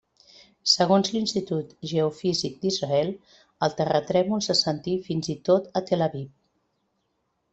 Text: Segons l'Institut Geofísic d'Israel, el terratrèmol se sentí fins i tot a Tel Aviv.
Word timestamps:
Segons 0.69 1.09
l'Institut 1.15 1.73
Geofísic 1.91 2.55
d'Israel, 2.63 3.11
el 3.67 3.75
terratrèmol 3.81 4.43
se 4.47 4.57
sentí 4.63 4.97
fins 5.09 5.31
i 5.35 5.35
tot 5.51 5.69
a 5.81 5.83
Tel 5.91 6.05
Aviv. 6.09 6.27